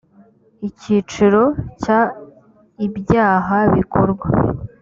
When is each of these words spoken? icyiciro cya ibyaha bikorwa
icyiciro 0.67 1.41
cya 1.81 1.99
ibyaha 2.85 3.57
bikorwa 3.75 4.27